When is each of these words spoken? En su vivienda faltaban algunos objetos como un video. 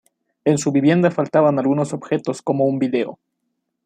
En 0.45 0.57
su 0.57 0.71
vivienda 0.71 1.11
faltaban 1.11 1.59
algunos 1.59 1.93
objetos 1.93 2.41
como 2.41 2.65
un 2.65 2.79
video. 2.79 3.19